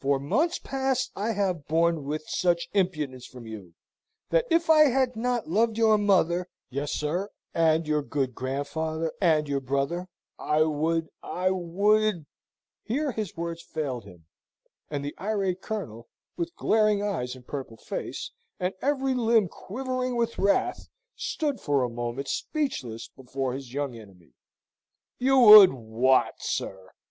For 0.00 0.18
months 0.18 0.58
past, 0.58 1.10
I 1.14 1.32
have 1.32 1.66
borne 1.68 2.04
with 2.04 2.24
such 2.26 2.70
impudence 2.72 3.26
from 3.26 3.46
you, 3.46 3.74
that 4.30 4.46
if 4.50 4.70
I 4.70 4.84
had 4.88 5.14
not 5.14 5.46
loved 5.50 5.76
your 5.76 5.98
mother 5.98 6.48
yes, 6.70 6.90
sir, 6.90 7.28
and 7.52 7.86
your 7.86 8.00
good 8.00 8.34
grandfather 8.34 9.12
and 9.20 9.46
your 9.46 9.60
brother 9.60 10.08
I 10.38 10.62
would 10.62 11.10
I 11.22 11.50
would" 11.50 12.24
Here 12.88 13.12
his 13.12 13.36
words 13.36 13.60
failed 13.62 14.04
him, 14.06 14.24
and 14.88 15.04
the 15.04 15.14
irate 15.20 15.60
Colonel, 15.60 16.08
with 16.34 16.56
glaring 16.56 17.02
eyes 17.02 17.34
and 17.36 17.46
purple 17.46 17.76
face, 17.76 18.30
and 18.58 18.72
every 18.80 19.12
limb 19.12 19.48
quivering 19.48 20.16
with 20.16 20.38
wrath, 20.38 20.88
stood 21.14 21.60
for 21.60 21.82
a 21.84 21.90
moment 21.90 22.28
speechless 22.28 23.08
before 23.14 23.52
his 23.52 23.74
young 23.74 23.94
enemy. 23.94 24.32
"You 25.18 25.38
would 25.40 25.74
what, 25.74 26.36
sir?" 26.38 26.92